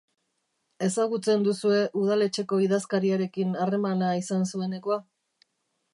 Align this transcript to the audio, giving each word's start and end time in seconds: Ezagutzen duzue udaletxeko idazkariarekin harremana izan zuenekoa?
Ezagutzen 0.85 1.43
duzue 1.47 1.81
udaletxeko 2.03 2.61
idazkariarekin 2.69 3.55
harremana 3.65 4.11
izan 4.25 4.53
zuenekoa? 4.53 4.99